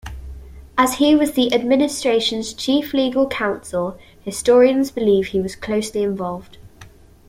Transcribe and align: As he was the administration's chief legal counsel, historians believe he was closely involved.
As 0.79 0.95
he 0.95 1.13
was 1.13 1.33
the 1.33 1.53
administration's 1.53 2.55
chief 2.55 2.91
legal 2.91 3.27
counsel, 3.27 3.99
historians 4.23 4.89
believe 4.89 5.27
he 5.27 5.39
was 5.39 5.55
closely 5.55 6.01
involved. 6.01 6.57